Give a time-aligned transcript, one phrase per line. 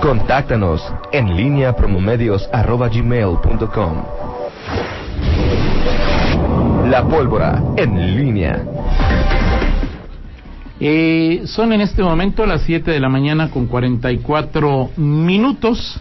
[0.00, 0.80] Contáctanos
[1.12, 4.04] en línea promomedios.com.
[6.88, 8.64] La pólvora en línea.
[10.78, 16.00] Eh, son en este momento las 7 de la mañana con 44 minutos.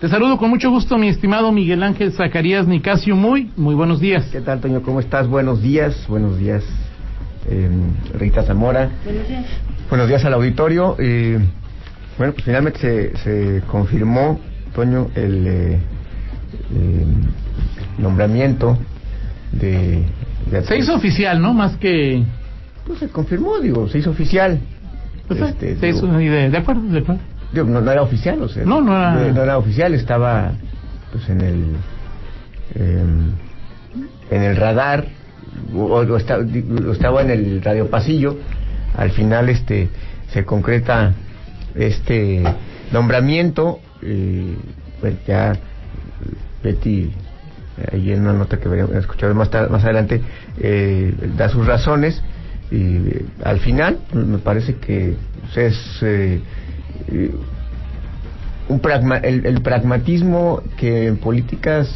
[0.00, 3.14] Te saludo con mucho gusto, mi estimado Miguel Ángel Zacarías Nicasio.
[3.14, 4.24] Muy, muy buenos días.
[4.32, 4.80] ¿Qué tal, Toño?
[4.80, 5.28] ¿Cómo estás?
[5.28, 6.06] Buenos días.
[6.08, 6.64] Buenos días,
[7.46, 7.68] eh,
[8.14, 8.88] Rita Zamora.
[9.04, 9.44] Buenos días.
[9.90, 10.96] Buenos días al auditorio.
[10.98, 11.40] Eh,
[12.18, 14.40] bueno, pues finalmente se, se confirmó,
[14.74, 15.78] Toño, el eh,
[16.74, 17.06] eh,
[17.98, 18.76] nombramiento
[19.52, 20.02] de,
[20.50, 20.62] de...
[20.64, 21.54] Se hizo oficial, ¿no?
[21.54, 22.22] Más que...
[22.86, 24.58] Pues se confirmó, digo, se hizo oficial.
[25.26, 27.20] Pues, Este, se digo, hizo, de, de acuerdo, de acuerdo.
[27.52, 28.64] digo, no, no era oficial, o sea.
[28.64, 30.52] No, no era- No, era oficial, estaba
[31.12, 31.64] pues en el...
[32.74, 33.04] eh,
[34.30, 35.06] en el radar,
[35.74, 36.16] o, o o
[36.92, 38.36] estaba en el radio pasillo.
[38.96, 39.88] Al final este
[40.32, 41.12] se concreta
[41.78, 42.42] este
[42.92, 43.80] nombramiento.
[45.00, 45.54] pues ya
[46.62, 47.12] Betty,
[47.92, 50.20] ahí en una nota que escucharé más, más adelante,
[50.58, 52.22] eh, da sus razones.
[52.70, 56.40] Y eh, al final, me parece que pues, es eh,
[58.68, 61.88] un pragma, el, el pragmatismo que en políticas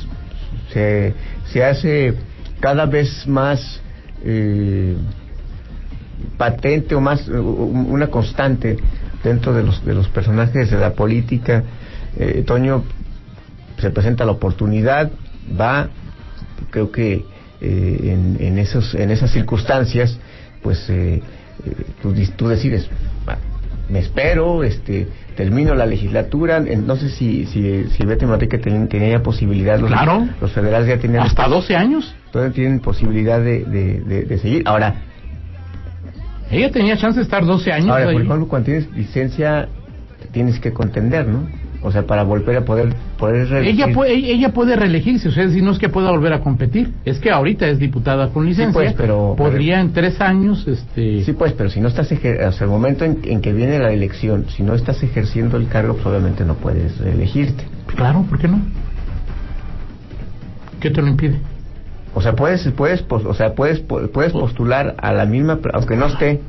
[0.72, 1.14] se,
[1.46, 2.14] se hace
[2.61, 3.80] cada vez más
[6.39, 8.77] patente o más una constante
[9.25, 11.62] dentro de los de los personajes de la política
[12.19, 12.84] eh, Toño
[13.79, 15.11] se presenta la oportunidad
[15.61, 15.89] va
[16.70, 17.25] creo que
[17.61, 20.19] eh, en, en esos en esas circunstancias
[20.62, 21.23] pues eh,
[21.67, 22.89] eh, tú, tú decides
[23.29, 23.39] va,
[23.89, 28.89] me espero este termino la legislatura en- no sé si si si Betty Manrique ten-
[28.89, 30.29] tenía posibilidad los, Claro.
[30.41, 32.14] los federales ya tenían Hasta 12 años.
[32.33, 34.95] todavía tienen posibilidad de, de, de, de seguir ahora
[36.53, 38.12] Ella tenía chance de estar 12 años ahora ahí.
[38.14, 39.69] por ejemplo cuando tienes licencia
[40.33, 41.47] tienes que contender no
[41.83, 43.95] o sea para volver a poder poder Ella reelegir.
[43.95, 47.19] puede, ella puede reelegirse, o sea, si no es que pueda volver a competir, es
[47.19, 51.52] que ahorita es diputada con licencia, pues, pero- podría en tres años, este, Sí, pues,
[51.55, 54.63] pero si no estás ejer- hasta el momento en, en que viene la elección, si
[54.63, 57.64] no estás ejerciendo el cargo, pues obviamente no puedes elegirte.
[57.96, 58.61] claro, ¿por qué no?
[60.80, 61.40] ¿Qué te lo impide?
[62.14, 66.40] O sea, puedes, puedes, o sea, puedes, puedes postular a la misma, aunque no esté.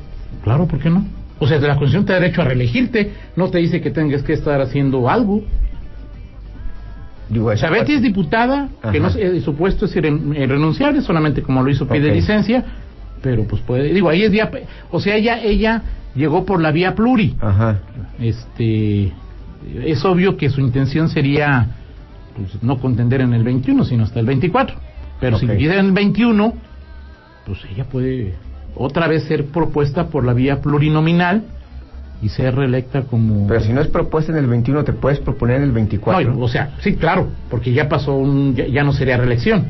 [0.44, 1.06] Claro, ¿por qué no?
[1.40, 4.34] O sea, la Constitución te da derecho a reelegirte, no te dice que tengas que
[4.34, 5.42] estar haciendo algo.
[7.30, 10.36] Digo, O esa sea, Betty parte- es diputada, que no eh, su puesto es irren-
[10.36, 12.64] eh, renunciable, solamente como lo hizo pide licencia,
[13.22, 14.52] pero pues puede, digo, ahí es vía,
[14.92, 15.82] o sea, ella, ella
[16.16, 17.36] llegó por la vía pluri.
[17.42, 17.80] Ajá.
[18.20, 19.12] este
[19.86, 21.68] es obvio que su intención sería
[22.36, 24.76] pues, no contender en el 21 sino hasta el 24
[25.28, 26.54] pero si quisiera en el 21
[27.46, 28.34] pues ella puede
[28.76, 31.44] otra vez ser propuesta por la vía plurinominal
[32.22, 35.58] y ser reelecta como Pero si no es propuesta en el 21, te puedes proponer
[35.58, 36.34] en el 24.
[36.34, 39.68] No, o sea sí claro porque ya pasó un ya, ya no sería reelección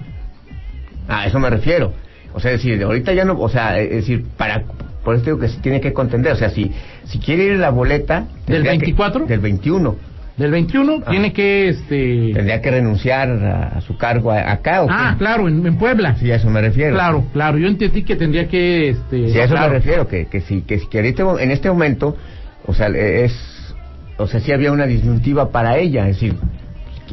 [1.08, 1.92] Ah, a eso me refiero.
[2.34, 4.64] O sea, decir, ahorita ya no, o sea, es decir, para,
[5.04, 6.32] por eso digo que se tiene que contender.
[6.32, 6.72] O sea, si,
[7.04, 8.22] si quiere ir la boleta.
[8.48, 9.26] ¿Del tendría que- 24?
[9.26, 9.96] del 21.
[10.38, 11.10] Del 21 Ah.
[11.12, 15.20] tiene que este Tendría que renunciar a, a su cargo a- acá o ah qué?
[15.20, 16.96] claro en, en Puebla Sí, a eso me refiero.
[16.96, 19.70] claro claro yo entendí que tendría que este Sí, a eso claro.
[19.72, 22.18] me refiero, que, que si que, si que ahorita, en este momento,
[22.66, 23.76] o sea, es,
[24.18, 26.36] o sea, sí había una disyuntiva para ella, es decir,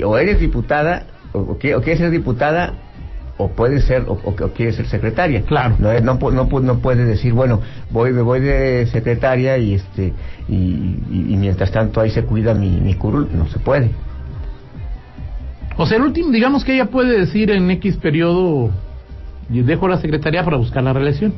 [0.05, 1.03] o eres diputada,
[1.33, 2.73] o, o quieres ser diputada,
[3.45, 5.43] o puedes ser, o, o, o quieres ser secretaria.
[5.43, 5.77] Claro.
[5.79, 10.13] No, no, no, no puedes decir, bueno, voy, me voy de secretaria y este,
[10.49, 13.91] y, y- y mientras tanto ahí se cuida mi, mi curul, no se puede.
[15.77, 18.71] O sea, el último, digamos que ella puede decir en X periodo,
[19.49, 21.33] dejo la secretaría para buscar la reelección.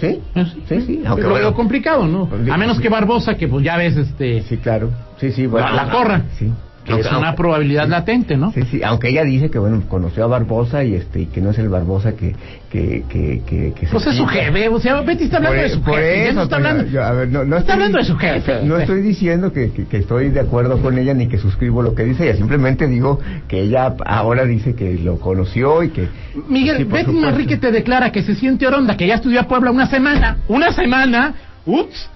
[0.00, 0.20] ¿Sí?
[0.34, 1.50] Eh, Sí, sí, aunque es lo, bueno.
[1.50, 2.28] lo complicado, ¿no?
[2.52, 2.82] A menos sí.
[2.82, 4.90] que Barbosa, que pues ya ves, este, Sí, claro.
[5.18, 5.68] Sí, sí, bueno.
[5.68, 6.22] la, la corra.
[6.38, 6.50] Sí.
[6.84, 8.52] Que es una probabilidad latente, ¿no?
[8.52, 11.50] Sí, sí, aunque ella dice que bueno, conoció a Barbosa y este y que no
[11.50, 12.34] es el Barbosa que
[12.70, 15.68] que que que, que se Pues es su jefe, o sea, Betty está hablando Por,
[15.68, 16.24] de su por jefe.
[16.28, 18.16] eso, no está Toño, hablando, yo, a ver, no, no está estoy- hablando de su
[18.16, 18.60] jefe.
[18.64, 21.94] No estoy diciendo que, que, que estoy de acuerdo con ella ni que suscribo lo
[21.94, 26.08] que dice ella, simplemente digo que ella ahora dice que lo conoció y que
[26.48, 27.12] Miguel, Sí, Betty supuesto.
[27.12, 30.38] Manrique te declara que se siente oronda, que ya estudió a Puebla una semana.
[30.48, 31.34] Una semana.
[31.66, 32.08] Ups.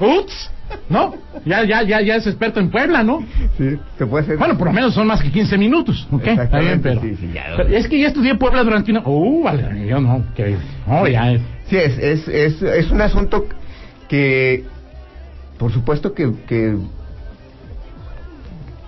[0.00, 0.50] Ups.
[0.88, 1.14] ¿No?
[1.44, 3.20] Ya, ya, ya, ya es experto en Puebla, ¿no?
[3.58, 6.26] sí, se puede ser Bueno, por lo menos son más que 15 minutos, ¿ok?
[6.26, 7.44] Está bien, Exactamente, pero, sí, sí, ya.
[7.56, 9.02] pero es que ya estudié Puebla durante una...
[9.04, 10.56] Uh, vale, yo no, que...
[10.86, 11.40] No, ya es...
[11.66, 13.46] Sí, es, es, es, es un asunto
[14.08, 14.64] que,
[15.58, 16.76] por supuesto que, que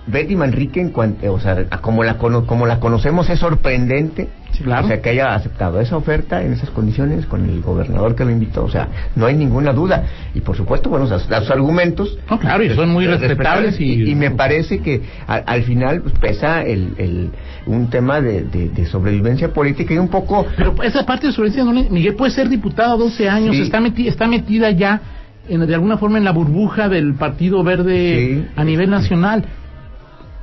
[0.07, 4.29] Betty Manrique, en cuanto, o sea, como la, como la conocemos, es sorprendente.
[4.57, 4.85] Sí, claro.
[4.85, 8.31] O sea, que haya aceptado esa oferta en esas condiciones con el gobernador que lo
[8.31, 8.63] invitó.
[8.65, 10.03] O sea, no hay ninguna duda.
[10.33, 12.17] Y por supuesto, bueno, sus, sus argumentos.
[12.29, 16.01] No, claro, y son muy eh, respetables y- y, me parece que a- al final
[16.01, 17.29] pues, pesa el, el,
[17.67, 20.47] un tema de, de- de sobrevivencia política y un poco.
[20.57, 23.61] Pero esa parte de sobrevivencia, no le- Miguel puede ser diputado 12 años, Sí.
[23.61, 25.01] está, meti- está metida ya
[25.47, 28.47] en, de alguna forma en la burbuja del Partido Verde Sí.
[28.55, 29.45] a nivel nacional.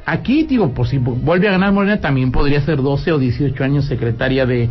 [0.06, 3.86] Aquí, digo, pues si vuelve a ganar Morena, también podría ser 12 o 18 años
[3.86, 4.68] secretaria de...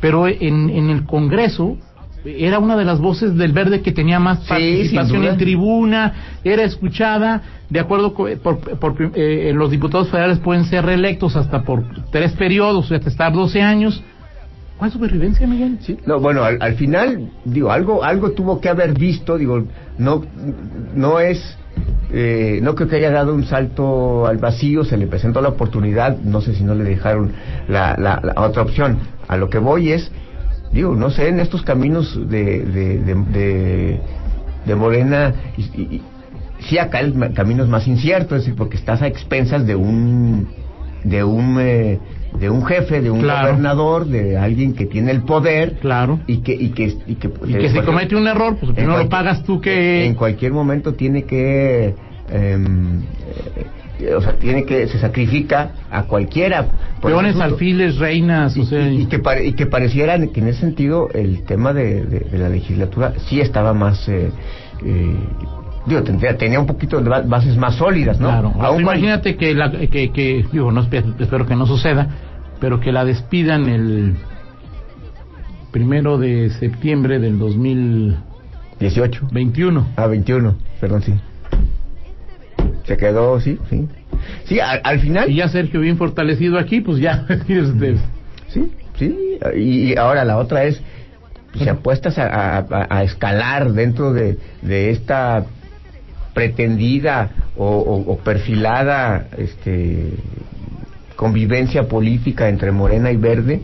[0.00, 1.76] Pero en, en el Congreso
[2.24, 6.12] era una de las voces del Verde que tenía más Sí, participación en tribuna,
[6.44, 11.62] era escuchada, de acuerdo con por, por- eh, los diputados federales pueden ser reelectos hasta
[11.62, 14.02] por tres periodos, hasta estar 12 años.
[14.76, 15.78] ¿Cuál supervivencia, Miguel?
[15.80, 19.64] Sí, no, bueno, al, al final, digo, algo, algo tuvo que haber visto, digo,
[19.96, 20.22] no,
[20.94, 21.56] no es,
[22.12, 26.18] eh, no creo que haya dado un salto al vacío, se le presentó la oportunidad,
[26.18, 27.32] no sé si no le dejaron
[27.68, 28.98] la, la, la otra opción.
[29.28, 30.10] A lo que voy es,
[30.72, 34.00] digo, no sé, en estos caminos de, de,
[34.64, 36.02] de, Morena, y, y-
[36.60, 40.48] sí acá el camino es más incierto, es decir, porque estás a expensas de un,
[41.04, 41.98] de un, eh,
[42.38, 43.48] de un jefe, de un Claro.
[43.48, 46.20] gobernador, de alguien que tiene el poder Claro.
[46.26, 49.08] y que y que y que, Y que si comete un error, pues primero lo
[49.08, 50.04] pagas tú que...
[50.06, 51.94] en cualquier momento tiene que
[52.30, 53.02] em,
[54.00, 56.66] eh, o sea tiene que se sacrifica a cualquiera
[57.00, 58.88] Peones, alfiles, reinas, y, o sea...
[58.88, 62.20] y- y que pare- y que pareciera que en ese sentido el tema de, de-
[62.20, 64.30] de la legislatura sí estaba más eh,
[64.84, 65.14] eh,
[65.86, 69.54] digo tendría, tenía un poquito de ba- bases más sólidas no Claro, cuando- imagínate que,
[69.54, 72.08] la, que, que digo, no espe- espero que no suceda,
[72.60, 74.16] pero que la despidan el
[75.72, 78.26] primero de septiembre del 2021.
[78.78, 79.28] 18
[79.96, 81.14] ah 21 perdón sí
[82.84, 83.86] se quedó sí sí
[84.44, 87.24] sí al, al final Y ya Sergio bien fortalecido aquí, pues ya.
[87.48, 87.96] este,
[88.48, 89.38] Sí, sí.
[89.56, 90.80] Y, ahora la otra es,
[91.58, 95.44] si apuestas a, a- a- a escalar dentro de, de esta
[96.34, 100.10] pretendida o, o- o perfilada este,
[101.16, 103.62] convivencia política entre Morena y Verde,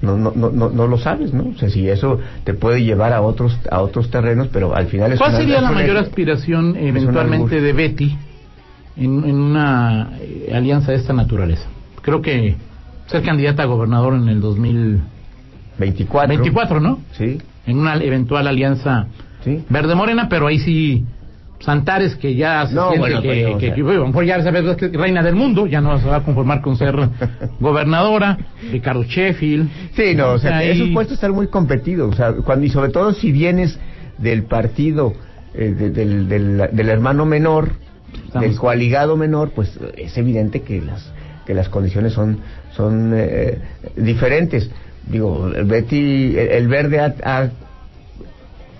[0.00, 1.48] no, no, no, no, no lo sabes, ¿no?
[1.48, 5.12] O sea, si eso te puede llevar a otros a otros terrenos, pero al final
[5.12, 8.16] es ¿Cuál sería la mayor aspiración eventualmente de Betty
[8.96, 11.66] en, en una eh, alianza de esta naturaleza?
[12.02, 12.56] Creo que
[13.06, 16.80] ser candidata a gobernador en el 2024, 24.
[16.80, 17.00] ¿no?
[17.12, 19.06] Sí, En una eventual alianza
[19.44, 19.64] sí.
[19.68, 21.04] verde-morena, pero ahí sí
[21.58, 25.22] Santares que ya se No, siente bueno, que, que- bueno, ya sabes que es reina
[25.22, 26.94] del mundo, ya no se va a conformar con ser
[27.60, 28.36] gobernadora,
[28.70, 29.68] Ricardo Sheffield.
[29.94, 32.90] Sí, no, o sea, Ahí- esos puestos están muy competidos, o sea, cuando, y sobre
[32.90, 33.78] todo si vienes
[34.18, 35.14] del partido
[35.54, 37.70] eh, de- del, del, del hermano menor,
[38.26, 41.12] Estamos- del coaligado menor, pues es evidente que las
[41.46, 42.38] que las condiciones son
[42.76, 43.58] son eh,
[43.96, 44.68] diferentes.
[45.08, 47.48] Digo, Betty, el, el verde ha, ha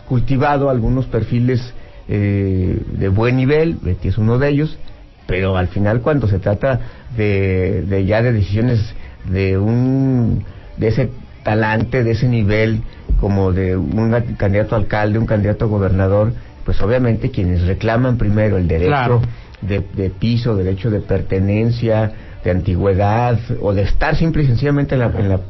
[0.08, 1.72] cultivado algunos perfiles
[2.08, 4.78] eh, de buen nivel, Betty es uno de ellos,
[5.26, 6.80] pero al final cuando se trata
[7.16, 8.94] de, de ya de decisiones
[9.30, 10.44] de un
[10.76, 11.10] de ese
[11.42, 12.80] talante, de ese nivel
[13.20, 16.32] como de un candidato a alcalde, un candidato a gobernador,
[16.64, 19.22] pues obviamente quienes reclaman primero el derecho Claro.
[19.62, 22.12] de, de piso, derecho de pertenencia,
[22.44, 25.40] de antigüedad o de estar simple y sencillamente en la en la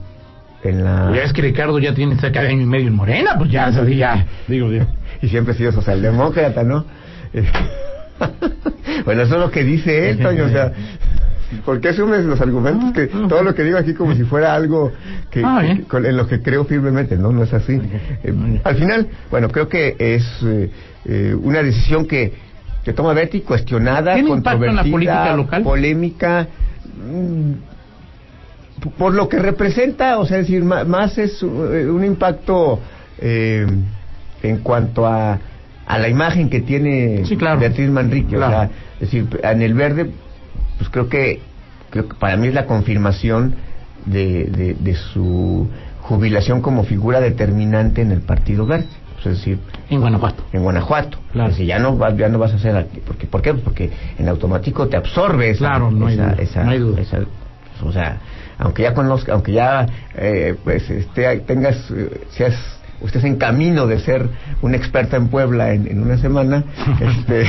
[0.69, 3.33] en la Ya es que Ricardo ya tiene cerca de año y medio en Morena,
[3.39, 4.87] pues ya, eso sí, ya, digo, digo.
[5.23, 6.85] y siempre ha sido socialdemócrata, ¿no?
[7.33, 7.45] Eh,
[9.05, 10.73] bueno, eso es lo que dice él, Toño, o sea,
[11.65, 14.93] ¿por qué asumes los argumentos que todo lo que digo aquí como si fuera algo
[15.31, 17.81] que, Ah, con- en lo que creo firmemente, no, no es así.
[18.25, 20.71] Eh, al final, bueno, creo que es eh,
[21.05, 22.33] eh, una decisión que,
[22.85, 25.63] que toma Betty cuestionada, ¿Tiene impacto en la controvertida, política local?
[25.63, 26.47] polémica.
[26.97, 27.53] mm,
[28.99, 32.81] por lo que representa, o sea, es decir, ma- más es uh, un impacto
[33.19, 33.67] eh,
[34.43, 35.39] en cuanto a,
[35.87, 37.61] a la imagen que tiene Sí, claro.
[37.61, 38.47] Beatriz Manrique, Claro.
[38.47, 40.11] o sea, es decir, en el verde,
[40.79, 41.41] pues creo que,
[41.91, 43.55] creo que para mí es la confirmación
[44.05, 45.69] de, de, de su
[46.03, 48.87] jubilación como figura determinante en el Partido Verde,
[49.23, 49.59] sea, es decir,
[49.91, 50.45] En Guanajuato.
[50.53, 51.19] en Guanajuato.
[51.33, 51.51] Claro.
[51.51, 53.01] Decir, ya no vas, ya no vas a hacer aquí.
[53.05, 53.55] Porque, ¿Por qué?
[53.55, 57.01] Porque en automático te absorbe esa, Claro, no hay duda, esa- no hay duda.
[57.01, 57.21] esa-
[57.85, 58.19] o sea,
[58.59, 59.87] aunque ya conozca, aunque ya
[60.17, 62.55] eh, pues este, tengas, eh, seas,
[63.05, 64.27] estés en camino de ser
[64.63, 66.65] una experta en Puebla en, en una semana,
[67.01, 67.45] este,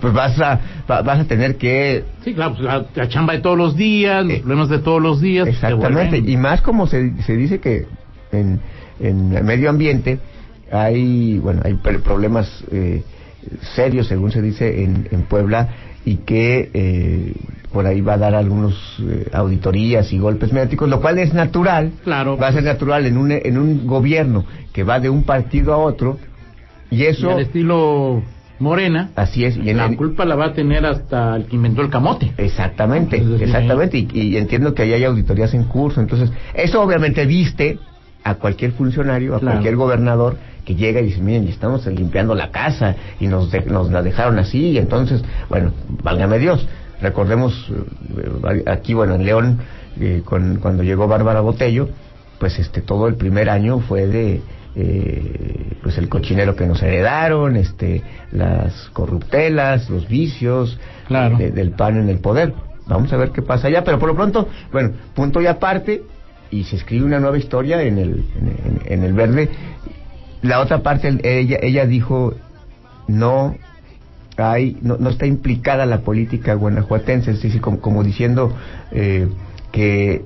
[0.00, 0.60] pues vas a,
[0.90, 4.24] va- vas a tener que Sí, claro, pues la, la chamba de todos los días,
[4.24, 5.44] los Eh, problemas de todos los días.
[5.44, 7.86] te Exactamente, y más como se, se dice que
[8.32, 8.60] en,
[9.00, 10.18] en el medio ambiente
[10.70, 13.02] hay, bueno, hay problemas eh,
[13.74, 15.68] serios, según se dice, en, en Puebla,
[16.04, 17.32] y que eh,
[17.72, 21.92] por ahí va a dar algunos eh, auditorías y golpes mediáticos, lo cual es natural.
[22.04, 22.36] Claro.
[22.36, 25.78] Va a ser natural en un, en un gobierno que va de un partido a
[25.78, 26.18] otro
[26.90, 27.28] y eso...
[27.28, 28.22] Y al estilo
[28.58, 29.10] Morena.
[29.14, 29.56] Así es.
[29.56, 32.32] Y en la culpa la va a tener hasta el que inventó el camote.
[32.36, 33.98] Exactamente, exactamente.
[33.98, 36.00] Y, y, entiendo que ahí hay auditorías en curso.
[36.00, 37.78] Entonces, eso obviamente viste
[38.24, 42.96] a cualquier funcionario, a cualquier gobernador que llega y dice, miren, estamos limpiando la casa
[43.20, 44.70] y nos, nos la dejaron así.
[44.70, 45.72] Y entonces, bueno,
[46.02, 46.66] válgame Dios.
[47.00, 49.58] Recordemos eh, aquí, bueno, en León,
[50.00, 51.88] eh, con, cuando llegó Bárbara Botello,
[52.38, 54.42] pues este todo el primer año fue de
[54.74, 58.02] eh, pues el cochinero que nos heredaron, este,
[58.32, 60.78] las corruptelas, los vicios
[61.08, 62.52] del PAN en el poder.
[62.86, 66.02] Vamos a ver qué pasa allá, pero por lo pronto, bueno, punto y aparte,
[66.50, 68.24] y se escribe una nueva historia en el,
[68.86, 69.50] en, el verde.
[70.42, 72.34] La otra parte, ella, ella dijo,
[73.08, 73.56] no
[74.38, 78.54] hay, no, no está implicada la política guanajuatense, es decir, como, como diciendo
[78.92, 79.28] eh,
[79.72, 80.24] que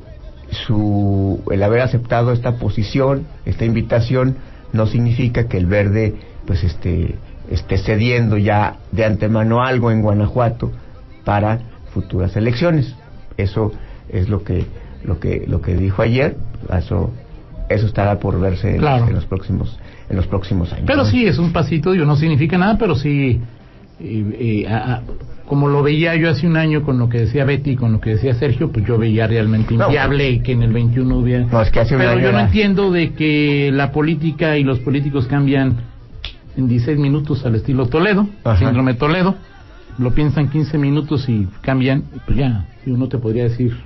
[0.51, 4.37] su, el haber aceptado esta posición, esta invitación,
[4.73, 6.15] no significa que el verde
[6.47, 7.15] pues este,
[7.51, 10.71] esté cediendo ya de antemano algo en Guanajuato
[11.25, 11.61] para
[11.93, 12.95] futuras elecciones.
[13.37, 13.73] Eso
[14.09, 14.67] es lo que
[15.05, 16.37] lo que lo que dijo ayer,
[16.77, 17.11] eso
[17.69, 19.79] eso estará por verse en, los próximos
[20.09, 20.85] en los próximos años.
[20.87, 23.41] Pero sí es un pasito, digo, no significa nada, pero sí
[25.47, 28.01] como lo veía yo hace un año con lo que decía Betty y con lo
[28.01, 31.45] que decía Sergio, pues yo veía realmente inviable y que en el 21 hubiera...
[31.45, 35.27] No, es que hace Pero yo no entiendo de que la política y los políticos
[35.27, 35.77] cambian
[36.57, 38.29] en 16 minutos al estilo Toledo,
[38.59, 39.35] síndrome Toledo,
[39.99, 43.77] lo piensan 15 minutos y cambian, pues ya, uno te podría decir...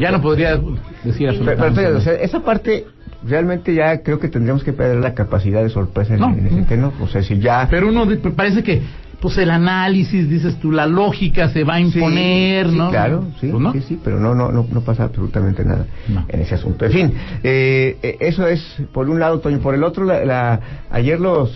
[0.00, 0.60] ya no podría
[1.04, 2.86] decir absolutamente pero, esa parte
[3.24, 6.92] realmente ya creo que tendríamos que perder la capacidad de sorpresa en, en ese tema.
[7.00, 7.68] O sea, si ya...
[7.70, 8.82] Pero uno parece que
[9.22, 12.90] pues el análisis, dices tú, la lógica se va a imponer, ¿no?
[12.90, 15.86] Claro, sí, pues, sí, sí, pero no, no, no, no pasa absolutamente nada
[16.28, 16.84] en ese asunto.
[16.86, 17.14] En fin,
[17.44, 18.60] eh, eh, eso es
[18.92, 20.58] por un lado, Toño, por el otro, la,
[20.90, 21.52] ayer los,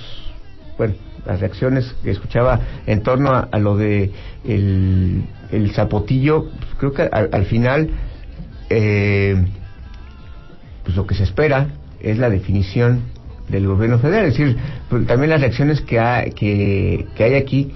[0.78, 0.94] bueno,
[1.26, 4.12] las reacciones que escuchaba en torno a, lo de
[4.44, 7.90] el, el zapotillo, pues, creo que al, final,
[8.70, 9.36] eh,
[10.84, 11.68] pues lo que se espera
[12.00, 13.02] es la definición
[13.48, 14.26] del gobierno federal.
[14.26, 14.56] Es decir,
[14.88, 17.72] pues, también las reacciones que, hay, que, hay aquí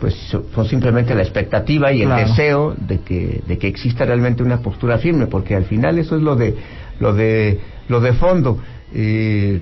[0.00, 0.14] pues
[0.54, 4.98] son simplemente la expectativa y el deseo de que de que exista realmente una postura
[4.98, 6.54] firme porque al final eso es lo de
[7.00, 7.58] lo de
[7.88, 8.60] lo de fondo
[8.94, 9.60] eh,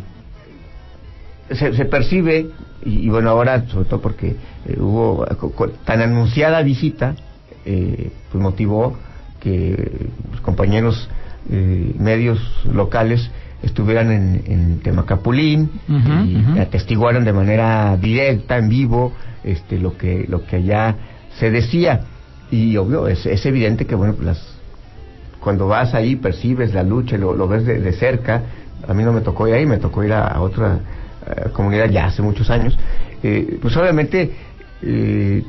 [1.50, 2.48] se, percibe
[2.84, 4.36] y, bueno ahora sobre todo porque
[4.66, 5.24] eh, hubo
[5.86, 7.16] tan anunciada visita
[7.66, 8.96] eh, pues motivó
[9.40, 11.08] que los compañeros
[11.48, 13.30] medios locales
[13.62, 19.12] estuvieran en, en Temacapulín y atestiguaran de manera directa, en vivo,
[19.44, 20.96] este, lo que lo que allá
[21.38, 22.00] se decía.
[22.50, 24.56] Y obvio, es, es evidente que, bueno, las,
[25.40, 28.42] cuando vas ahí percibes la lucha, lo, lo ves de, cerca.
[28.86, 30.80] A mí no me tocó ir ahí, me tocó ir a, otra
[31.26, 32.78] eh, comunidad ya hace muchos años.
[33.22, 34.32] Eh, pues obviamente
[34.82, 35.44] eh,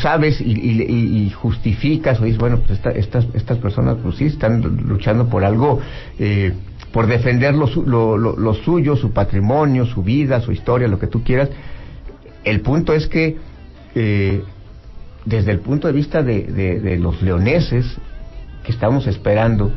[0.00, 5.28] sabes y, y, justificas o dices, bueno, pues estas, estas personas pues sí están luchando
[5.28, 5.80] por algo
[6.18, 6.52] eh,
[6.92, 11.48] por defender lo, lo, suyo, su patrimonio, su vida, su historia, lo que tú quieras.
[12.42, 13.36] El punto es que,
[13.94, 14.42] eh,
[15.24, 17.86] desde el punto de vista de, de, los leoneses,
[18.64, 19.72] que estamos esperando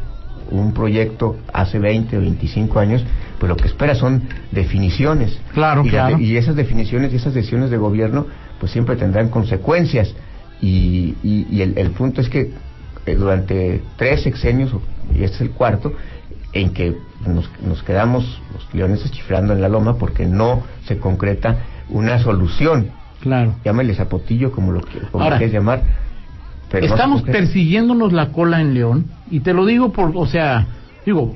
[0.50, 3.03] un proyecto hace 20 o 25 años,
[3.39, 5.39] pues lo que espera son definiciones.
[5.53, 6.17] Claro, y, claro.
[6.17, 8.25] y esas definiciones y esas decisiones de gobierno,
[8.63, 10.15] pues siempre tendrán consecuencias.
[10.62, 12.53] Y, y, el, el, punto es que
[13.05, 14.72] eh, durante tres sexenios,
[15.13, 15.91] y este es el cuarto,
[16.53, 16.96] en que
[17.27, 21.58] nos, nos quedamos los leones chiflando en la loma porque no se concreta
[21.89, 22.91] una solución.
[23.20, 23.55] Claro.
[23.65, 25.84] Llámale zapotillo como lo que como quieres llamar.
[26.72, 30.67] Pero estamos persiguiéndonos la cola en León y te lo digo por, o sea,
[31.05, 31.36] digo,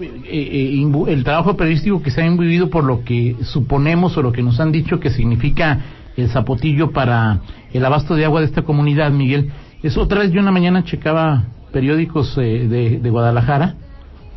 [0.00, 4.32] eh, eh, el trabajo periodístico que se ha vivido por lo que suponemos o lo
[4.32, 5.78] que nos han dicho que significa
[6.22, 7.40] el zapotillo para
[7.72, 9.50] el abasto de agua de esta comunidad, Miguel.
[9.82, 13.76] Es otra vez yo una mañana checaba periódicos eh, de, de Guadalajara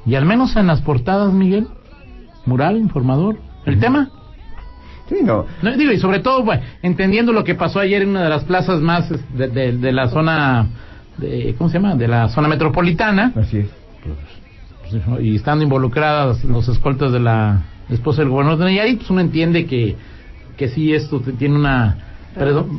[0.05, 1.67] y al menos en las portadas, Miguel,
[2.45, 4.09] mural, informador, el tema.
[5.09, 5.45] Sí, no.
[5.77, 6.45] Digo, y sobre todo,
[6.81, 10.67] entendiendo lo que pasó ayer en una de las plazas más de, de, la zona,
[11.17, 11.95] de, ¿cómo se llama?
[11.95, 13.33] De la zona metropolitana.
[13.35, 13.69] Así es.
[14.03, 19.21] Pues, y estando involucradas los escoltas de la esposa del gobernador de Nayarit, pues uno
[19.21, 19.95] entiende que,
[20.57, 21.97] que sí esto tiene una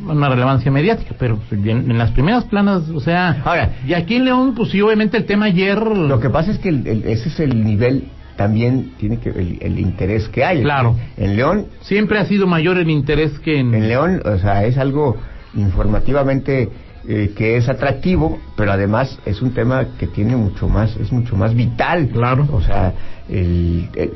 [0.07, 4.53] una relevancia mediática, pero en, las primeras planas, o sea, ahora, y aquí en León,
[4.53, 5.79] pues sí, obviamente el tema ayer...
[5.79, 6.69] Lo que pasa es que
[7.05, 10.61] ese es el nivel también tiene que el, interés que hay.
[10.61, 10.97] Claro.
[11.15, 14.77] En León siempre ha sido mayor el interés que en en León, o sea, es
[14.77, 15.15] algo
[15.55, 16.69] informativamente
[17.07, 21.37] eh, que es atractivo, pero además es un tema que tiene mucho más, es mucho
[21.37, 22.09] más vital.
[22.09, 22.45] Claro.
[22.51, 22.93] O sea,
[23.29, 24.13] el, el-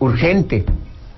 [0.00, 0.64] urgente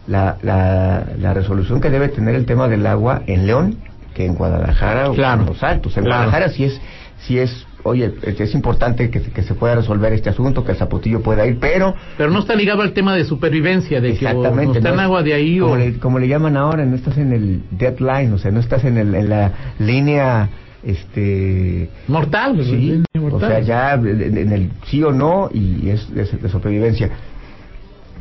[0.09, 3.77] la, la, la resolución que debe tener el tema del agua en León
[4.15, 5.41] que en Guadalajara Claro.
[5.43, 5.97] o en Los Altos.
[5.97, 6.25] En Claro.
[6.25, 6.81] Guadalajara sí es,
[7.21, 10.79] sí es, oye, es, importante que, se- que se pueda resolver este asunto, que el
[10.79, 14.29] Zapotillo pueda ir, pero Pero no está ligado al tema de supervivencia, de que o
[14.29, 14.67] Exactamente.
[14.67, 15.03] no está en ¿no?
[15.03, 15.77] agua de ahí como o...
[15.77, 18.97] le, como le llaman ahora, no estás en el deadline, o sea, no estás en,
[18.99, 20.49] el, en la línea,
[20.83, 21.89] este...
[22.09, 26.49] Mortal, Sí, o sea, ya en, en el sí o no y es de, de
[26.49, 27.11] supervivencia.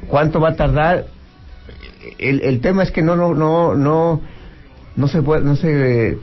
[0.08, 1.06] ¿Cuánto va a tardar?
[2.18, 4.22] El, el tema es que no, no, no, no,
[4.96, 6.18] no se puede, no se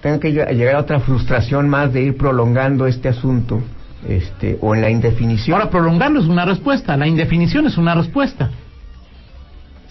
[0.00, 3.62] tenga que lleg- llegar a otra frustración más de ir prolongando este asunto,
[4.08, 5.58] este, o en la indefinición.
[5.58, 8.50] Ahora, prolongarlo es una respuesta, la indefinición es una respuesta.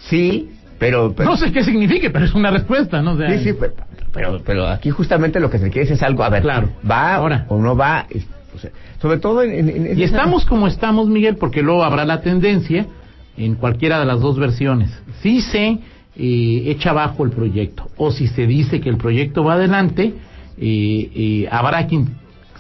[0.09, 0.49] sí,
[0.79, 3.13] pero, pero no sé qué signifique, pero es una respuesta, ¿no?
[3.13, 3.73] O sea, Sí, sí, pero,
[4.11, 6.69] pero, pero aquí justamente lo que se quiere es algo, a ver, Claro.
[6.89, 7.45] ¿va Ahora.
[7.47, 8.05] o no va?
[8.09, 8.69] Es- o sea,
[9.01, 9.51] sobre todo en...
[9.69, 12.85] en- en- Y estamos como estamos, Miguel, porque luego habrá la tendencia
[13.37, 14.91] en cualquiera de las dos versiones.
[15.21, 15.79] Si se
[16.15, 20.13] eh, echa abajo el proyecto o si se dice que el proyecto va adelante,
[20.57, 22.15] eh, eh, habrá quien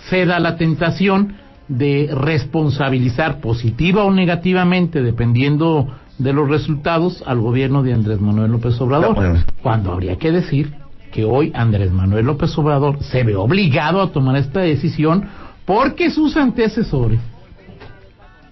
[0.09, 1.35] ceda la tentación
[1.67, 5.87] de responsabilizar positiva o negativamente, dependiendo
[6.17, 9.15] de los resultados, al gobierno de Andrés Manuel López Obrador.
[9.15, 9.43] Bueno.
[9.61, 10.73] Cuando habría que decir
[11.11, 15.25] que hoy Andrés Manuel López Obrador se ve obligado a tomar esta decisión
[15.65, 17.19] porque sus antecesores,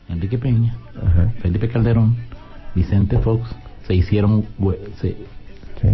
[0.07, 2.15] Enrique Peña, Ajá, Felipe Calderón,
[2.75, 3.49] Vicente Fox,
[3.87, 4.45] se hicieron,
[4.99, 5.17] se-
[5.81, 5.87] sí,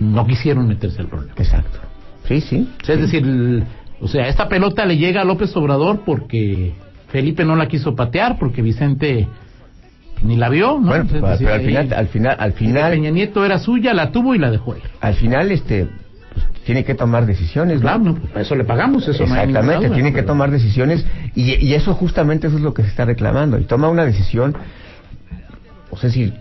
[0.00, 1.34] no quisieron meterse al problema.
[1.36, 1.78] exacto.
[2.26, 2.68] Sí, sí.
[2.82, 3.64] O sea, es decir, el-
[4.00, 6.74] o sea, esta pelota le llega a López Obrador porque
[7.08, 9.26] Felipe no la quiso patear, porque Vicente
[10.22, 10.88] ni la vio, ¿no?
[10.88, 13.94] Bueno, O sea, es pero, al final, al final, al Peña final, Nieto era suya,
[13.94, 14.82] la tuvo y la dejó ir.
[15.00, 15.88] al final, este,
[16.64, 17.80] tiene que tomar decisiones.
[17.80, 21.04] Claro, no, para eso le pagamos, eso Exactamente, tiene que tomar decisiones
[21.34, 23.58] y, y eso justamente eso es lo que se está reclamando.
[23.58, 24.56] Y toma una decisión,
[25.90, 26.32] o sea, si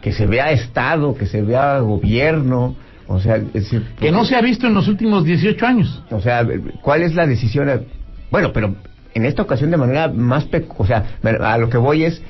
[0.00, 2.76] que se vea Estado, que se vea gobierno,
[3.06, 6.02] o sea, es decir, Que no se ha visto en los últimos 18 años.
[6.10, 6.46] O sea,
[6.80, 7.86] ¿cuál es la decisión?
[8.30, 8.76] Bueno, pero
[9.14, 10.46] en esta ocasión de manera más...
[10.78, 12.22] O sea, a lo que voy es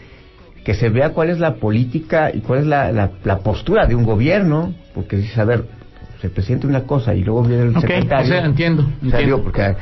[0.64, 3.95] que se vea cuál es la política y cuál es la, la, la postura de
[3.95, 5.64] un gobierno, porque dices, a ver,
[6.20, 8.24] se presenta una cosa y luego viene el secretario.
[8.24, 9.18] o sea, entiendo, O sea, entiendo.
[9.26, 9.74] digo, porque eh,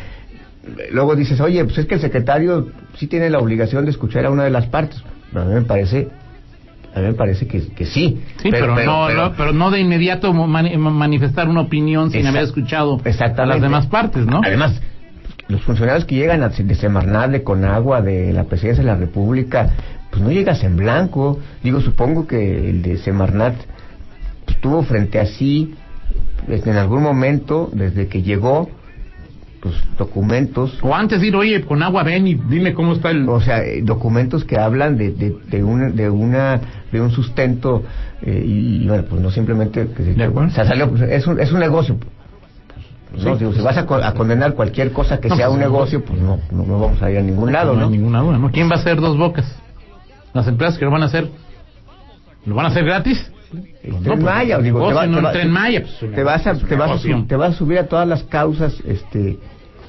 [0.93, 4.31] luego dices, oye, pues es que el secretario sí tiene la obligación de escuchar a
[4.31, 5.03] una de las partes.
[5.33, 6.09] Pero a mí me parece,
[6.95, 8.23] a mí me parece que, que sí.
[8.43, 13.01] Sí, pero, no, no- pero no de inmediato mani- manifestar una opinión sin haber escuchado
[13.37, 14.41] a las demás partes, ¿no?
[14.45, 14.81] Además,
[15.49, 19.71] los funcionarios que llegan a, de Semarnat, de Conagua, de la Presidencia de la República,
[20.11, 21.39] pues no llegas en blanco.
[21.63, 23.55] Digo, supongo que el de Semarnat
[24.45, 25.75] pues, estuvo frente a sí
[26.47, 28.71] en algún momento, desde que llegó,
[29.61, 33.29] pues documentos, O antes de ir, oye, con agua ven y dime cómo está el...
[33.29, 36.61] o sea, eh, documentos que hablan de, de, de, una, de, una,
[36.93, 37.83] de un sustento
[38.23, 40.49] eh, y, bueno, pues no simplemente que se, De acuerdo.
[40.51, 41.97] o sea, salió, pues, es, un, es un negocio.
[43.11, 45.47] Pues, no, digo, pues, si vas a, co- a condenar cualquier cosa que No, sea
[45.47, 47.87] pues, un negocio, pues no, no, no vamos a ir a ningún lado, no ¿no?
[47.87, 48.51] hay ninguna duda, ¿no?
[48.53, 49.45] ¿Quién va a hacer dos bocas?
[50.35, 51.29] ¿Las empresas que lo van a hacer?
[52.47, 53.33] ¿Lo van a hacer gratis?
[53.53, 56.23] El Tren pues, Maya, digo, negocio, te, va- no te va- Tren Maya, pues, te
[56.23, 59.39] vas a, te vas a, te vas a subir a todas las causas, este,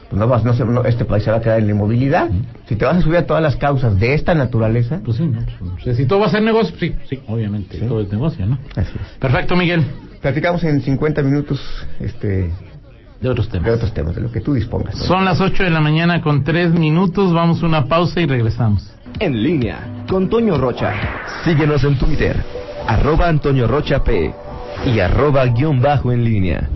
[0.10, 2.30] pues no vas, no no, este país se va a quedar en la inmovilidad.
[2.68, 5.40] Si te vas a subir a todas las causas de esta naturaleza, Pues sí, ¿no?
[5.84, 7.86] Pues, si todo va a ser negocio, sí, sí, obviamente, Sí.
[7.86, 8.58] todo es negocio, ¿no?
[8.76, 9.18] así es.
[9.20, 9.84] Perfecto, Miguel.
[10.22, 11.62] Platicamos en 50 minutos,
[12.00, 12.52] este,
[13.22, 13.76] De otros de temas.
[13.76, 14.96] otros temas, de lo que tú dispongas.
[14.96, 15.04] ¿no?
[15.04, 18.90] Son las 8 de la mañana con 3 minutos, vamos a una pausa y regresamos.
[19.20, 20.94] En línea con Toño Rocha.
[21.44, 22.36] Síguenos en Twitter,
[22.90, 24.34] arroba Antonio Rocha P
[24.88, 26.68] y arroba guion bajo en línea.